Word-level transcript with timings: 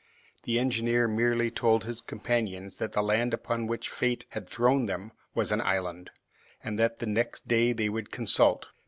The 0.45 0.57
engineer 0.57 1.07
merely 1.07 1.51
told 1.51 1.83
his 1.83 2.01
companions 2.01 2.77
that 2.77 2.93
the 2.93 3.03
land 3.03 3.35
upon 3.35 3.67
which 3.67 3.87
fate 3.87 4.25
had 4.29 4.49
thrown 4.49 4.87
them 4.87 5.11
was 5.35 5.51
an 5.51 5.61
island, 5.61 6.09
and 6.63 6.79
that 6.79 6.97
the 6.97 7.05
next 7.05 7.47
day 7.47 7.71
they 7.71 7.87
would 7.87 8.09
consult. 8.09 8.69